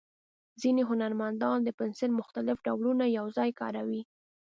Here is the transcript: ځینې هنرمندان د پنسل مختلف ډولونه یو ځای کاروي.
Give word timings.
ځینې 0.61 0.81
هنرمندان 0.89 1.57
د 1.63 1.69
پنسل 1.79 2.11
مختلف 2.19 2.57
ډولونه 2.67 3.05
یو 3.17 3.25
ځای 3.37 3.49
کاروي. 3.59 4.01